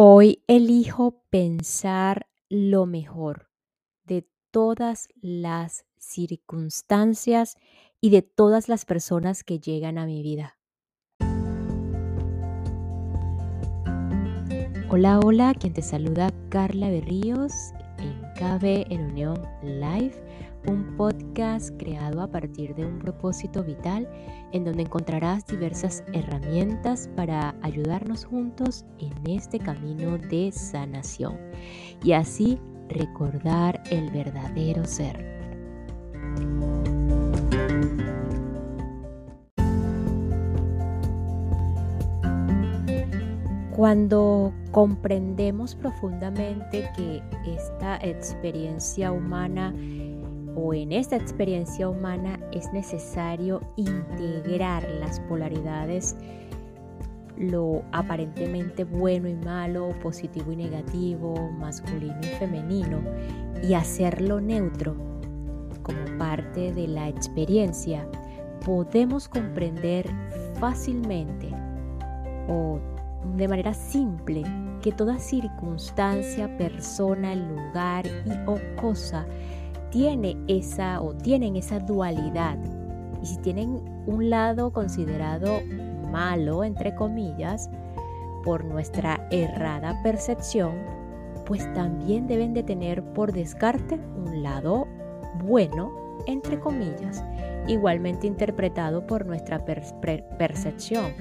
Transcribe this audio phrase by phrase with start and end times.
[0.00, 3.50] Hoy elijo pensar lo mejor
[4.04, 7.56] de todas las circunstancias
[8.00, 10.56] y de todas las personas que llegan a mi vida.
[14.88, 17.52] Hola, hola, quien te saluda Carla Berríos
[17.98, 20.14] en KB en Unión Live
[20.68, 24.08] un podcast creado a partir de un propósito vital
[24.52, 31.38] en donde encontrarás diversas herramientas para ayudarnos juntos en este camino de sanación
[32.04, 35.38] y así recordar el verdadero ser.
[43.78, 49.72] Cuando comprendemos profundamente que esta experiencia humana
[50.58, 56.16] o en esta experiencia humana es necesario integrar las polaridades,
[57.36, 63.00] lo aparentemente bueno y malo, positivo y negativo, masculino y femenino,
[63.62, 64.96] y hacerlo neutro
[65.82, 68.06] como parte de la experiencia,
[68.64, 70.06] podemos comprender
[70.58, 71.48] fácilmente
[72.48, 72.80] o
[73.36, 74.42] de manera simple
[74.82, 79.26] que toda circunstancia, persona, lugar y o cosa
[79.90, 82.58] tiene esa o tienen esa dualidad
[83.22, 85.60] y si tienen un lado considerado
[86.10, 87.70] malo, entre comillas,
[88.44, 90.72] por nuestra errada percepción,
[91.44, 94.86] pues también deben de tener por descarte un lado
[95.44, 95.92] bueno,
[96.26, 97.24] entre comillas,
[97.66, 101.12] igualmente interpretado por nuestra percepción.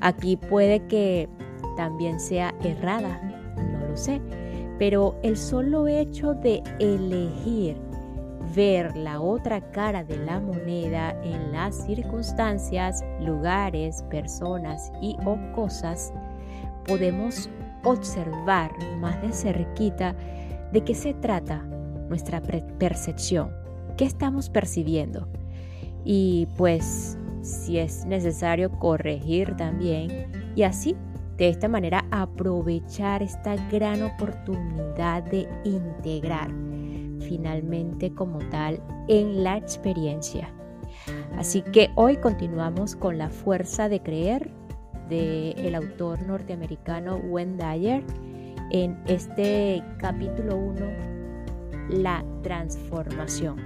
[0.00, 1.28] Aquí puede que
[1.76, 3.20] también sea errada,
[3.56, 4.20] no lo sé,
[4.78, 7.76] pero el solo hecho de elegir
[8.56, 16.12] ver la otra cara de la moneda en las circunstancias, lugares, personas y o cosas,
[16.86, 17.50] podemos
[17.84, 20.16] observar más de cerquita
[20.72, 21.58] de qué se trata
[22.08, 23.52] nuestra percepción,
[23.98, 25.28] qué estamos percibiendo.
[26.02, 30.96] Y pues si es necesario corregir también y así
[31.36, 36.50] de esta manera aprovechar esta gran oportunidad de integrar
[37.28, 40.52] finalmente como tal en la experiencia.
[41.36, 44.50] Así que hoy continuamos con la fuerza de creer
[45.08, 48.02] del autor norteamericano Wayne Dyer
[48.70, 50.86] en este capítulo 1,
[51.90, 53.56] la transformación.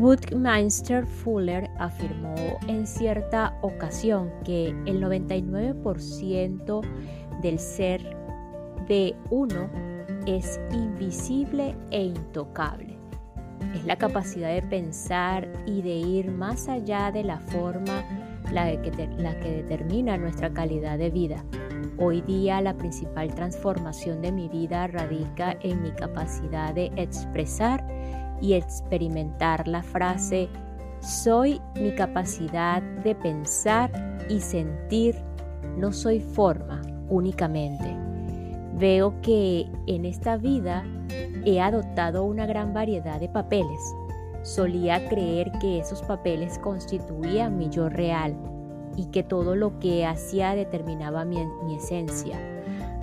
[0.00, 2.34] Buckminster Fuller afirmó
[2.68, 6.80] en cierta ocasión que el 99%
[7.42, 8.16] del ser
[8.88, 9.68] de uno
[10.26, 12.96] es invisible e intocable.
[13.74, 18.02] Es la capacidad de pensar y de ir más allá de la forma
[18.50, 21.44] la que, la que determina nuestra calidad de vida.
[21.98, 27.99] Hoy día la principal transformación de mi vida radica en mi capacidad de expresar
[28.40, 30.48] y experimentar la frase
[31.00, 33.90] soy mi capacidad de pensar
[34.28, 35.16] y sentir,
[35.78, 37.96] no soy forma únicamente.
[38.74, 40.84] Veo que en esta vida
[41.44, 43.80] he adoptado una gran variedad de papeles.
[44.42, 48.36] Solía creer que esos papeles constituían mi yo real
[48.96, 52.38] y que todo lo que hacía determinaba mi, mi esencia.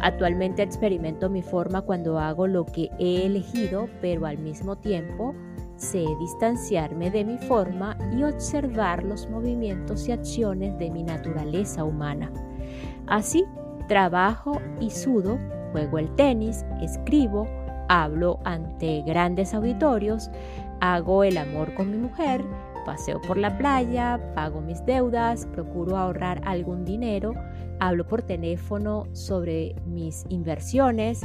[0.08, 5.36] Actualmente experimento mi forma cuando hago lo que he elegido, pero al mismo tiempo
[5.76, 12.32] sé distanciarme de mi forma y observar los movimientos y acciones de mi naturaleza humana.
[13.06, 13.44] Así,
[13.90, 15.38] trabajo y sudo,
[15.74, 17.46] juego el tenis, escribo,
[17.90, 20.32] hablo ante grandes auditorios,
[20.80, 22.46] hago el amor con mi mujer,
[22.88, 27.34] paseo por la playa, pago mis deudas, procuro ahorrar algún dinero,
[27.82, 31.22] hablo por teléfono sobre mis inversiones,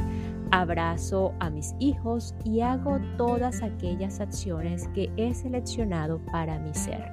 [0.51, 7.09] abrazo a mis hijos y hago todas aquellas acciones que he seleccionado para mi ser.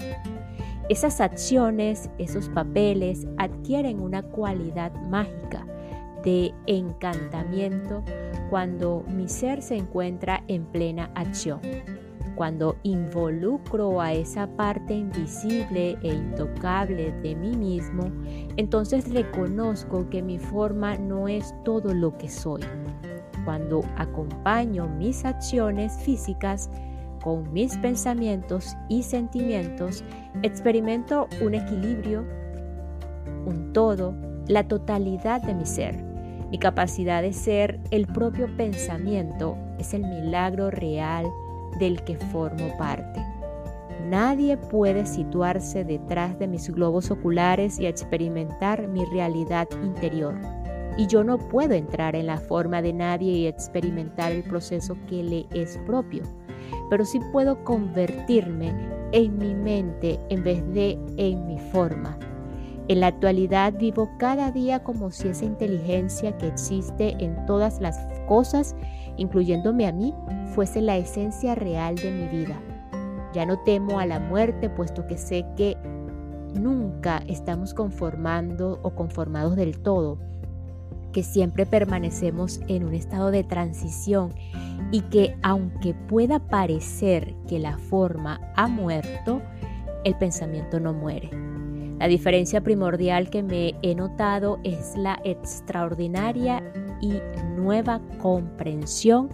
[0.89, 5.65] Esas acciones, esos papeles adquieren una cualidad mágica
[6.25, 8.03] de encantamiento
[8.51, 11.61] cuando mi ser se encuentra en plena acción
[12.41, 18.05] cuando involucro a esa parte invisible e intocable de mí mismo,
[18.57, 22.63] entonces reconozco que mi forma no es todo lo que soy.
[23.45, 26.71] Cuando acompaño mis acciones físicas
[27.23, 30.03] con mis pensamientos y sentimientos,
[30.43, 32.25] experimento un equilibrio,
[33.45, 34.15] un todo,
[34.49, 36.03] la totalidad de mi ser.
[36.51, 41.27] Mi capacidad de ser el propio pensamiento es el milagro real
[41.81, 43.21] del que formo parte.
[44.09, 50.35] nadie puede situarse detrás de mis globos oculares y experimentar mi realidad interior.
[50.97, 55.23] Y yo no puedo entrar en la forma de nadie y experimentar el proceso que
[55.23, 56.23] le es propio,
[56.89, 58.73] pero sí puedo convertirme
[59.13, 62.19] en mi mente en vez de en mi forma.
[62.91, 67.97] En la actualidad vivo cada día como si esa inteligencia que existe en todas las
[68.27, 68.75] cosas,
[69.17, 70.13] incluyéndome a mí,
[70.57, 72.61] fuese la esencia real de mi vida.
[73.33, 75.77] Ya no temo a la muerte, puesto que sé que
[76.59, 80.19] nunca estamos conformando o conformados del todo,
[81.13, 84.35] que siempre permanecemos en un estado de transición
[84.91, 89.43] y que aunque pueda parecer que la forma ha muerto,
[90.03, 91.50] el pensamiento no muere.
[92.01, 96.63] La diferencia primordial que me he notado es la extraordinaria
[97.03, 97.21] y
[97.59, 99.29] nueva comprensión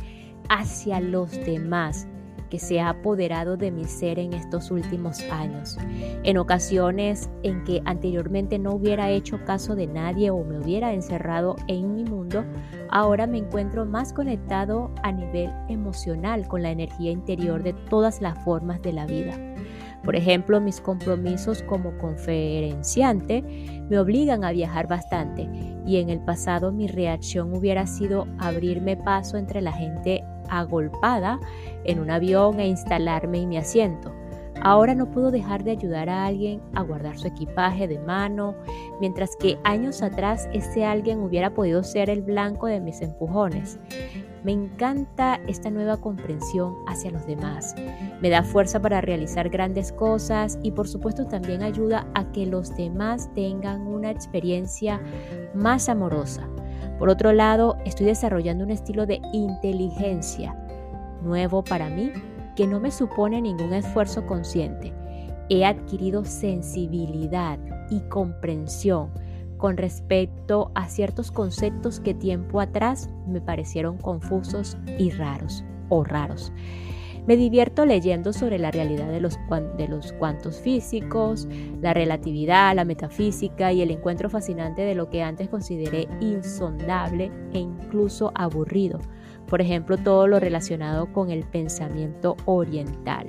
[0.48, 2.08] hacia los demás
[2.50, 5.78] que se ha apoderado de mi ser en estos últimos años.
[6.24, 11.54] En ocasiones en que anteriormente no hubiera hecho caso de nadie o me hubiera encerrado
[11.68, 12.44] en mi mundo,
[12.90, 18.42] ahora me encuentro más conectado a nivel emocional con la energía interior de todas las
[18.44, 19.55] formas de la vida.
[20.04, 23.42] Por ejemplo, mis compromisos como conferenciante
[23.88, 25.48] me obligan a viajar bastante
[25.86, 31.40] y en el pasado mi reacción hubiera sido abrirme paso entre la gente agolpada
[31.84, 34.12] en un avión e instalarme en mi asiento.
[34.62, 38.54] Ahora no puedo dejar de ayudar a alguien a guardar su equipaje de mano,
[39.00, 43.78] mientras que años atrás ese alguien hubiera podido ser el blanco de mis empujones.
[44.46, 47.74] Me encanta esta nueva comprensión hacia los demás.
[48.22, 52.76] Me da fuerza para realizar grandes cosas y por supuesto también ayuda a que los
[52.76, 55.02] demás tengan una experiencia
[55.52, 56.48] más amorosa.
[56.96, 60.54] Por otro lado, estoy desarrollando un estilo de inteligencia
[61.22, 62.12] nuevo para mí
[62.54, 64.92] que no me supone ningún esfuerzo consciente.
[65.48, 67.58] He adquirido sensibilidad
[67.90, 69.10] y comprensión
[69.56, 76.52] con respecto a ciertos conceptos que tiempo atrás me parecieron confusos y raros o raros.
[77.26, 79.36] Me divierto leyendo sobre la realidad de los,
[79.76, 81.48] de los cuantos físicos,
[81.82, 87.58] la relatividad, la metafísica y el encuentro fascinante de lo que antes consideré insondable e
[87.58, 89.00] incluso aburrido.
[89.48, 93.28] Por ejemplo, todo lo relacionado con el pensamiento oriental.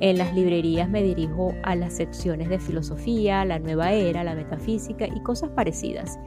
[0.00, 5.06] En las librerías me dirijo a las secciones de filosofía, la nueva era, la metafísica
[5.06, 6.18] y cosas parecidas.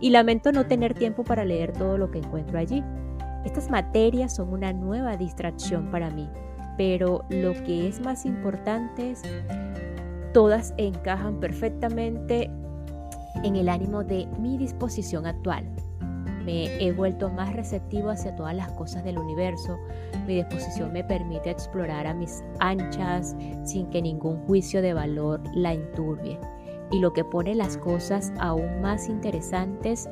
[0.00, 2.84] Y lamento no tener tiempo para leer todo lo que encuentro allí.
[3.44, 6.28] Estas materias son una nueva distracción para mí,
[6.76, 9.22] pero lo que es más importante es
[10.32, 12.48] todas encajan perfectamente
[13.42, 15.64] en el ánimo de mi disposición actual.
[16.46, 19.76] Me he vuelto más receptivo hacia todas las cosas del universo.
[20.26, 25.74] Mi disposición me permite explorar a mis anchas sin que ningún juicio de valor la
[25.74, 26.38] enturbie.
[26.90, 30.08] Y lo que pone las cosas aún más interesantes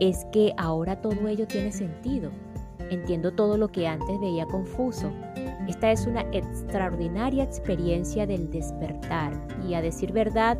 [0.00, 2.30] es que ahora todo ello tiene sentido
[2.92, 5.10] Entiendo todo lo que antes veía confuso.
[5.66, 9.32] Esta es una extraordinaria experiencia del despertar
[9.66, 10.58] y a decir verdad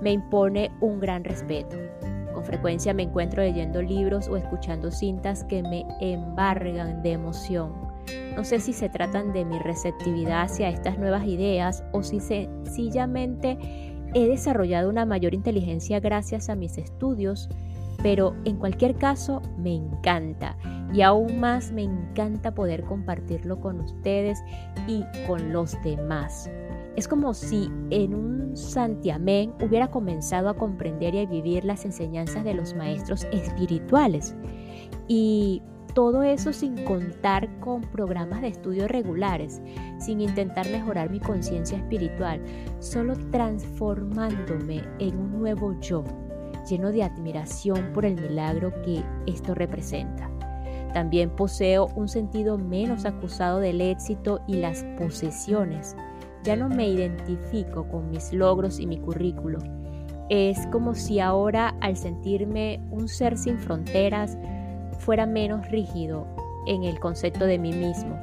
[0.00, 1.76] me impone un gran respeto.
[2.44, 7.72] Frecuencia me encuentro leyendo libros o escuchando cintas que me embargan de emoción.
[8.36, 13.58] No sé si se tratan de mi receptividad hacia estas nuevas ideas o si sencillamente
[14.14, 17.48] he desarrollado una mayor inteligencia gracias a mis estudios,
[18.02, 20.56] pero en cualquier caso me encanta
[20.92, 24.38] y aún más me encanta poder compartirlo con ustedes
[24.86, 26.50] y con los demás.
[26.96, 32.44] Es como si en un santiamén hubiera comenzado a comprender y a vivir las enseñanzas
[32.44, 34.36] de los maestros espirituales.
[35.08, 35.60] Y
[35.94, 39.60] todo eso sin contar con programas de estudio regulares,
[39.98, 42.40] sin intentar mejorar mi conciencia espiritual,
[42.80, 46.04] solo transformándome en un nuevo yo,
[46.68, 50.28] lleno de admiración por el milagro que esto representa.
[50.92, 55.96] También poseo un sentido menos acusado del éxito y las posesiones.
[56.44, 59.58] Ya no me identifico con mis logros y mi currículo.
[60.28, 64.38] Es como si ahora, al sentirme un ser sin fronteras,
[64.98, 66.26] fuera menos rígido
[66.66, 68.18] en el concepto de mí mismo.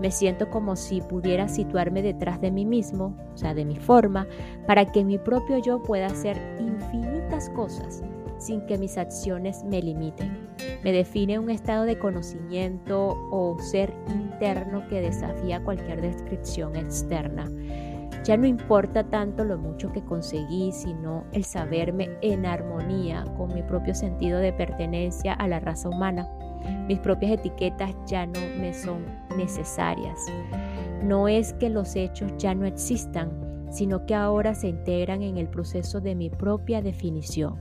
[0.00, 4.26] Me siento como si pudiera situarme detrás de mí mismo, o sea, de mi forma,
[4.66, 8.02] para que mi propio yo pueda hacer infinitas cosas
[8.38, 10.48] sin que mis acciones me limiten.
[10.82, 17.50] Me define un estado de conocimiento o ser interno que desafía cualquier descripción externa.
[18.24, 23.62] Ya no importa tanto lo mucho que conseguí, sino el saberme en armonía con mi
[23.62, 26.28] propio sentido de pertenencia a la raza humana.
[26.86, 30.18] Mis propias etiquetas ya no me son necesarias.
[31.02, 33.30] no es que los hechos ya no existan,
[33.70, 37.56] sino que ahora se integran en el proceso de mi propia definición.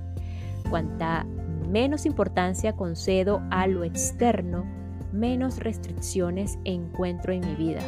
[0.69, 1.25] Cuanta
[1.69, 4.65] menos importancia concedo a lo externo,
[5.13, 7.81] menos restricciones encuentro en mi vida.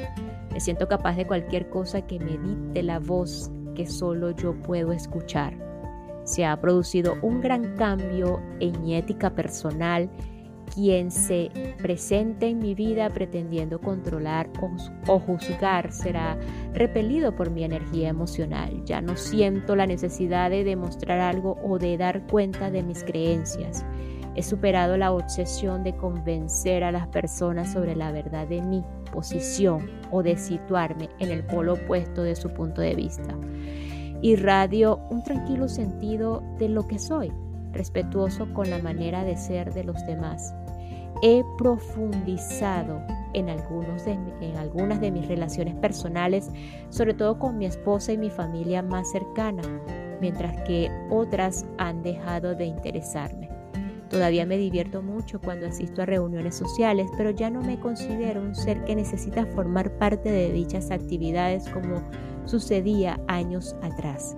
[0.51, 4.91] Me siento capaz de cualquier cosa que me dicte la voz que solo yo puedo
[4.91, 5.53] escuchar.
[6.23, 10.09] Se ha producido un gran cambio en mi ética personal
[10.73, 11.49] quien se
[11.81, 14.49] presente en mi vida pretendiendo controlar
[15.07, 16.37] o, juzgar será
[16.73, 18.83] repelido por mi energía emocional.
[18.85, 23.85] Ya no siento la necesidad de demostrar algo o de dar cuenta de mis creencias.
[24.35, 29.89] He superado la obsesión de convencer a las personas sobre la verdad de mi posición
[30.11, 33.35] o de situarme en el polo opuesto de su punto de vista.
[34.21, 37.31] Irradio un tranquilo sentido de lo que soy
[37.71, 40.53] respetuoso con la manera de ser de los demás.
[41.21, 43.01] He profundizado
[43.33, 46.49] en, algunas de mis relaciones personales,
[46.89, 49.63] sobre todo con mi esposa y mi familia más cercana,
[50.21, 53.49] mientras que otras han dejado de interesarme.
[54.09, 58.55] Todavía me divierto mucho cuando asisto a reuniones sociales, pero ya no me considero un
[58.55, 62.01] ser que necesita formar parte de dichas actividades como
[62.45, 64.35] sucedía años atrás.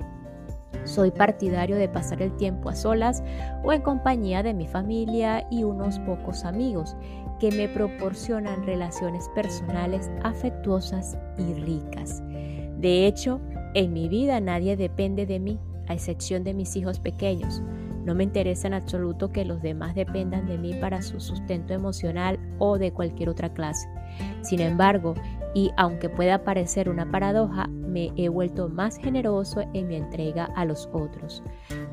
[0.83, 3.23] Soy partidario de pasar el tiempo a solas
[3.63, 6.95] o en compañía de mi familia y unos pocos amigos
[7.39, 12.21] que me proporcionan relaciones personales afectuosas y ricas.
[12.77, 13.41] De hecho,
[13.73, 17.61] en mi vida nadie depende de mí, a excepción de mis hijos pequeños.
[18.05, 22.39] No me interesa en absoluto que los demás dependan de mí para su sustento emocional
[22.57, 23.87] o de cualquier otra clase.
[24.41, 25.13] Sin embargo,
[25.53, 30.65] y aunque pueda parecer una paradoja, me he vuelto más generoso en mi entrega a
[30.65, 31.43] los otros.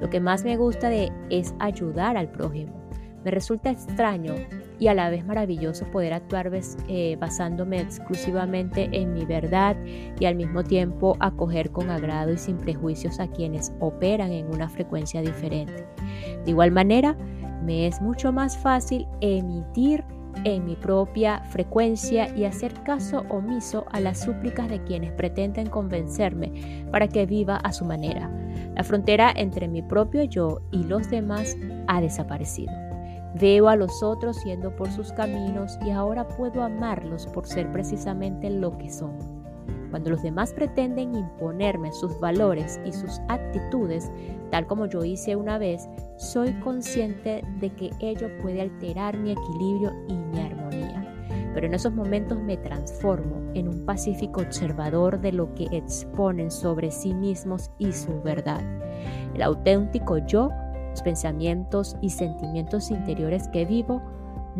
[0.00, 2.78] Lo que más me gusta de es ayudar al prójimo.
[3.25, 4.35] Me resulta extraño
[4.78, 6.50] y a la vez maravilloso poder actuar
[6.88, 9.76] eh, basándome exclusivamente en mi verdad
[10.19, 14.69] y al mismo tiempo acoger con agrado y sin prejuicios a quienes operan en una
[14.69, 15.85] frecuencia diferente.
[16.45, 17.17] De igual manera,
[17.64, 20.05] me es mucho más fácil emitir
[20.45, 26.87] en mi propia frecuencia y hacer caso omiso a las súplicas de quienes pretenden convencerme
[26.91, 28.31] para que viva a su manera.
[28.75, 31.57] La frontera entre mi propio yo y los demás
[31.87, 32.73] ha desaparecido.
[33.35, 38.51] Veo a los otros yendo por sus caminos y ahora puedo amarlos por ser precisamente
[38.51, 39.38] lo que son.
[39.90, 44.11] Cuando los demás pretenden imponerme sus valores y sus actitudes,
[44.50, 49.92] tal como yo hice una vez, soy consciente de que ello puede alterar mi equilibrio
[50.09, 51.04] y mi armonía.
[51.54, 56.90] Pero en esos momentos me transformo en un pacífico observador de lo que exponen sobre
[56.90, 58.61] sí mismos y su verdad.
[59.35, 60.50] El auténtico yo,
[60.90, 64.02] los pensamientos y sentimientos interiores que vivo,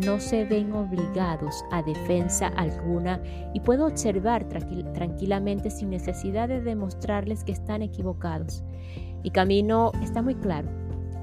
[0.05, 3.21] no se ven obligados a defensa alguna
[3.53, 8.63] y puedo observar tranquilamente sin necesidad de demostrarles que están equivocados.
[9.23, 10.69] Mi camino está muy claro.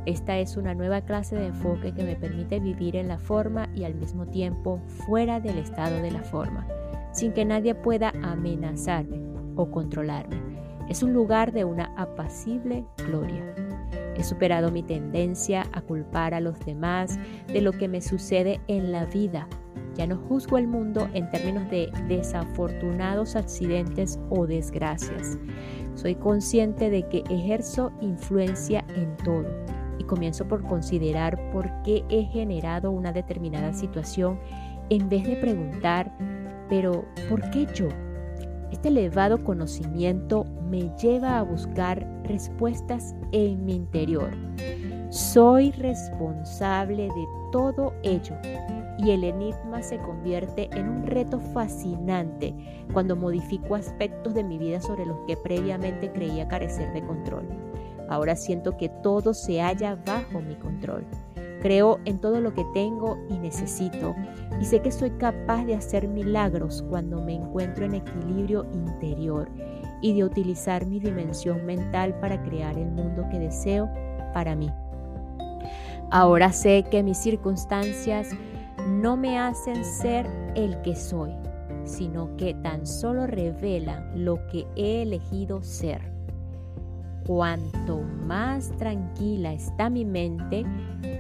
[0.05, 3.85] Esta es una nueva clase de enfoque que me permite vivir en la forma y
[3.85, 6.67] al mismo tiempo fuera del estado de la forma,
[7.13, 9.21] sin que nadie pueda amenazarme
[9.57, 10.37] o controlarme.
[10.89, 13.66] Es un lugar de una apacible gloria.
[14.17, 17.19] He superado mi tendencia a culpar a los demás
[17.49, 19.47] de lo que me sucede en la vida.
[19.95, 25.39] Ya no juzgo el mundo en términos de desafortunados accidentes o desgracias.
[25.95, 29.47] Soy consciente de que ejerzo influencia en todo
[29.99, 34.39] y comienzo por considerar por qué he generado una determinada situación
[34.91, 36.13] en vez de preguntar,
[36.69, 37.89] pero ¿por qué yo?
[38.73, 44.31] Este elevado conocimiento me lleva a buscar respuestas en mi interior.
[45.11, 48.35] Soy responsable de todo ello
[48.99, 52.55] y el enigma se convierte en un reto fascinante
[52.93, 57.47] cuando modifico aspectos de mi vida sobre los que previamente creía carecer de control.
[58.09, 61.05] Ahora siento que todo se halla bajo mi control.
[61.61, 64.15] Creo en todo lo que tengo y necesito
[64.61, 69.49] y sé que soy capaz de hacer milagros cuando me encuentro en equilibrio interior
[70.01, 73.91] y de utilizar mi dimensión mental para crear el mundo que deseo
[74.35, 74.71] para mí.
[76.11, 78.31] Ahora sé que mis circunstancias
[78.89, 81.33] no me hacen ser el que soy,
[81.85, 86.16] sino que tan solo revelan lo que he elegido ser.
[87.27, 90.65] Cuanto más tranquila está mi mente,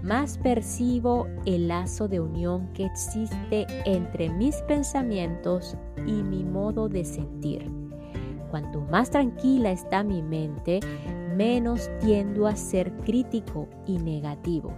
[0.04, 7.04] más percibo el lazo de unión que existe entre mis pensamientos y mi modo de
[7.04, 7.68] sentir.
[8.52, 10.78] Cuanto más tranquila está mi mente,
[11.34, 14.72] menos tiendo a ser crítico y negativo.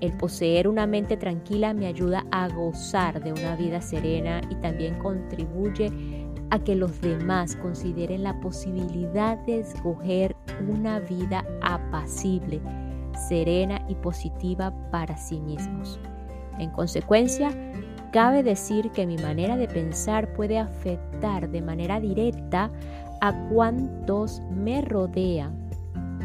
[0.00, 4.98] El poseer una mente tranquila me ayuda a gozar de una vida serena y también
[4.98, 5.90] contribuye
[6.50, 10.36] a que los demás consideren la posibilidad de escoger
[10.68, 12.60] una vida apacible,
[13.28, 15.98] serena y positiva para sí mismos.
[16.58, 17.50] En consecuencia,
[18.12, 22.70] cabe decir que mi manera de pensar puede afectar de manera directa
[23.20, 25.68] a cuantos me rodean.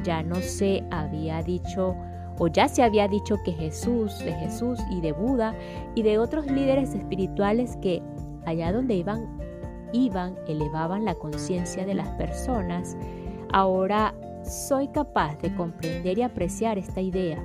[0.04, 1.96] Ya no se había dicho
[2.40, 5.54] o ya se había dicho que Jesús, de Jesús y de Buda
[5.94, 8.02] y de otros líderes espirituales que
[8.46, 9.28] allá donde iban,
[9.93, 12.98] iban, elevaban la conciencia de las personas,
[13.51, 17.43] ahora soy capaz de comprender y apreciar esta idea.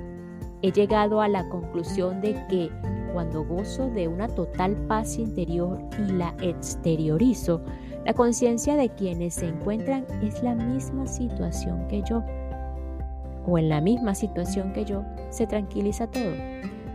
[0.61, 2.69] He llegado a la conclusión de que
[3.13, 7.61] cuando gozo de una total paz interior y la exteriorizo,
[8.05, 12.23] la conciencia de quienes se encuentran es la misma situación que yo
[13.47, 16.33] o en la misma situación que yo, se tranquiliza todo.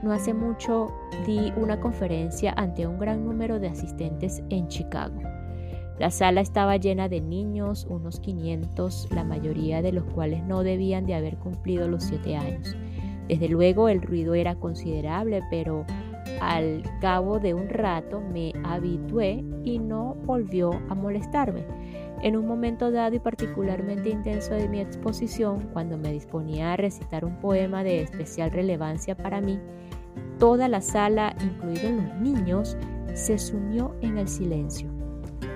[0.03, 0.89] No hace mucho
[1.27, 5.21] di una conferencia ante un gran número de asistentes en Chicago.
[6.01, 11.05] La sala estaba llena de niños, unos 500, la mayoría de los cuales no debían
[11.05, 12.75] de haber cumplido los 7 años.
[13.29, 15.85] Desde luego el ruido era considerable, pero
[16.41, 21.67] al cabo de un rato me habitué y no volvió a molestarme.
[22.23, 27.27] En un momento dado y particularmente intenso de mi exposición, cuando me disponía a recitar
[27.27, 29.61] un poema de especial relevancia para mí,
[30.39, 32.79] toda la sala, incluidos los niños,
[33.13, 35.00] se sumió en el silencio.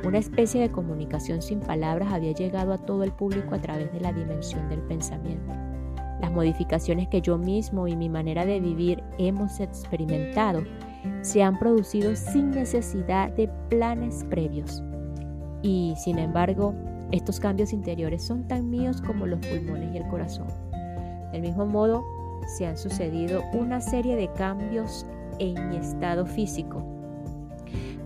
[0.05, 4.01] Una especie de comunicación sin palabras había llegado a todo el público a través de
[4.01, 5.55] la dimensión del pensamiento.
[6.21, 10.63] Las modificaciones que yo mismo y mi manera de vivir hemos experimentado
[11.23, 14.83] se han producido sin necesidad de planes previos.
[15.63, 16.75] Y sin embargo,
[17.11, 20.49] estos cambios interiores son tan míos como los pulmones y el corazón.
[21.33, 22.05] Del mismo modo,
[22.59, 25.07] se han sucedido una serie de cambios
[25.39, 26.94] en mi estado físico.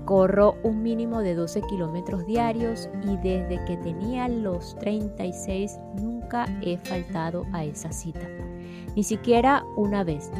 [0.09, 6.79] Corro un mínimo de 12 kilómetros diarios y desde que tenía los 36 nunca he
[6.79, 8.27] faltado a esa cita.
[8.97, 10.33] Ni siquiera una vez.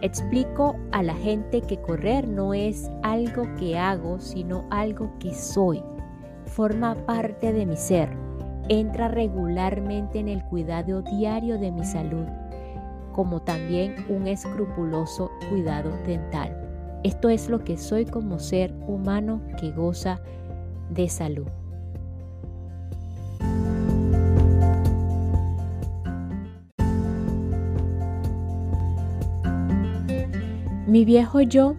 [0.00, 5.82] Explico a la gente que correr no es algo que hago, sino algo que soy
[6.46, 8.08] forma parte de mi ser,
[8.70, 12.24] entra regularmente en el cuidado diario de mi salud,
[13.12, 16.55] como también un escrupuloso cuidado dental.
[17.06, 20.20] Esto es lo que soy como ser humano que goza
[20.90, 21.46] de salud.
[30.88, 31.76] Mi viejo yo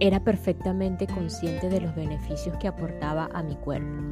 [0.00, 4.02] era perfectamente consciente de los beneficios que aportaba a mi cuerpo.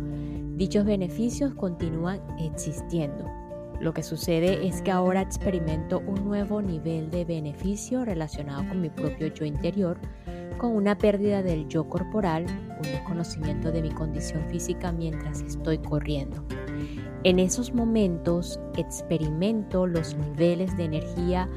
[0.55, 3.46] Dichos beneficios continúan existiendo.
[3.81, 8.89] Lo que sucede es que ahora experimento un nuevo nivel de beneficio relacionado con mi
[8.89, 9.99] propio yo interior,
[10.59, 16.45] con una pérdida del yo corporal, un desconocimiento de mi condición física mientras estoy corriendo.
[17.25, 21.49] En esos momentos experimento los niveles de energía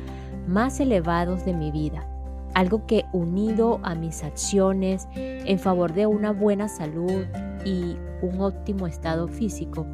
[0.47, 2.05] más elevados de mi vida
[2.53, 7.25] algo que unido a mis acciones en favor de una buena salud
[7.65, 9.85] y un óptimo estado físico,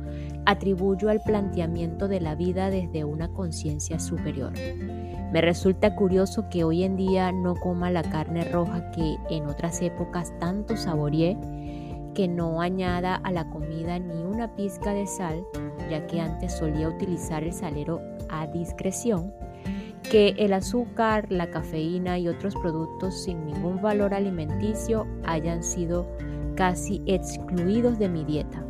[0.46, 4.54] atribuyo al planteamiento de la vida desde una conciencia superior.
[5.32, 9.82] Me resulta curioso que hoy en día no coma la carne roja que en otras
[9.82, 11.38] épocas tanto saboreé,
[12.14, 15.46] que no añada a la comida ni una pizca de sal,
[15.90, 19.34] ya que antes solía utilizar el salero a discreción,
[20.10, 26.08] que el azúcar, la cafeína y otros productos sin ningún valor alimenticio hayan sido
[26.56, 28.65] casi excluidos de mi dieta.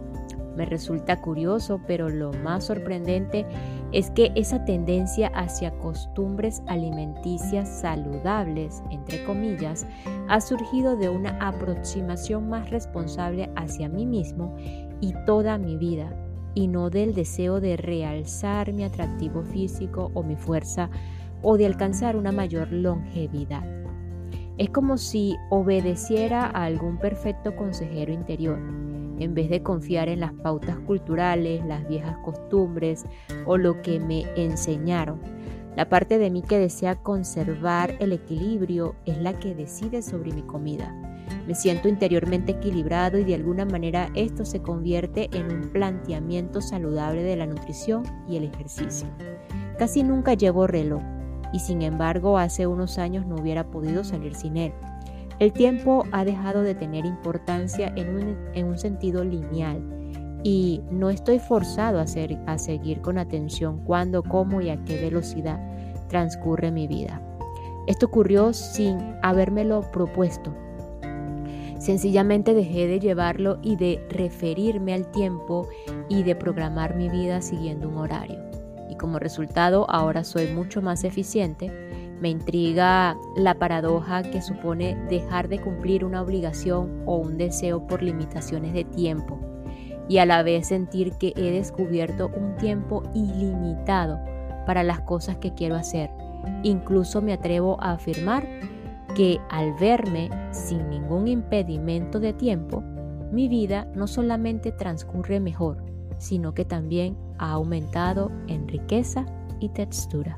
[0.56, 3.46] Me resulta curioso, pero lo más sorprendente
[3.92, 9.86] es que esa tendencia hacia costumbres alimenticias saludables, entre comillas,
[10.28, 14.56] ha surgido de una aproximación más responsable hacia mí mismo
[15.02, 16.14] y toda mi vida,
[16.54, 20.90] y no del deseo de realzar mi atractivo físico o mi fuerza
[21.42, 23.64] o de alcanzar una mayor longevidad.
[24.58, 28.58] Es como si obedeciera a algún perfecto consejero interior,
[29.20, 33.06] en vez de confiar en las pautas culturales, las viejas costumbres
[33.46, 35.20] o lo que me enseñaron.
[35.76, 40.42] La parte de mí que desea conservar el equilibrio es la que decide sobre mi
[40.42, 40.94] comida.
[41.48, 47.24] Me siento interiormente equilibrado y de alguna manera esto se convierte en un planteamiento saludable
[47.24, 49.08] de la nutrición y el ejercicio.
[49.78, 51.02] Casi nunca llevo reloj,
[51.52, 54.74] y sin embargo hace unos años no hubiera podido salir sin él.
[55.40, 59.82] El tiempo ha dejado de tener importancia en un, sentido lineal
[60.44, 62.06] y no estoy forzado a,
[62.46, 65.60] a seguir con atención cuándo, cómo y a qué velocidad
[66.08, 67.22] transcurre mi vida.
[67.88, 70.54] Esto ocurrió sin habérmelo propuesto.
[71.80, 75.68] Sencillamente dejé de llevarlo y de referirme al tiempo
[76.10, 78.40] y de programar mi vida siguiendo un horario.
[78.90, 81.72] Y como resultado ahora soy mucho más eficiente.
[82.22, 88.02] Me intriga la paradoja que supone dejar de cumplir una obligación o un deseo por
[88.02, 89.40] limitaciones de tiempo
[90.08, 94.20] y a la vez sentir que he descubierto un tiempo ilimitado
[94.66, 96.10] para las cosas que quiero hacer.
[96.64, 98.48] Incluso me atrevo a afirmar
[99.16, 102.84] que al verme sin ningún impedimento de tiempo,
[103.32, 105.84] mi vida no solamente transcurre mejor,
[106.18, 109.26] sino que también ha aumentado en riqueza
[109.60, 110.38] y textura.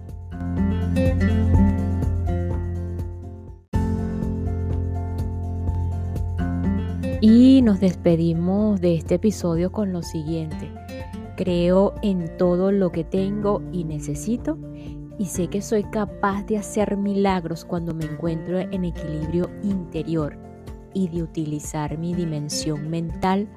[7.19, 10.69] Y nos despedimos de este episodio con lo siguiente.
[11.36, 14.60] Creo en todo lo que tengo y necesito
[15.17, 20.38] y sé que soy capaz de hacer milagros cuando me encuentro en equilibrio interior
[20.93, 23.47] y de utilizar mi dimensión mental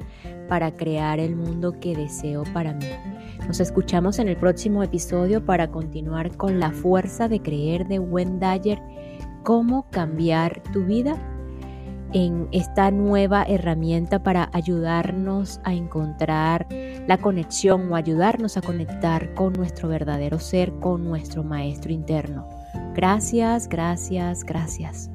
[0.48, 2.86] para crear el mundo que deseo para mí.
[3.46, 8.80] Nos escuchamos en el próximo episodio para continuar con la fuerza de creer de Wendayer,
[9.42, 11.29] cómo cambiar tu vida
[12.12, 16.66] en esta nueva herramienta para ayudarnos a encontrar
[17.06, 22.48] la conexión o ayudarnos a conectar con nuestro verdadero ser, con nuestro maestro interno.
[22.94, 25.10] Gracias, gracias, gracias.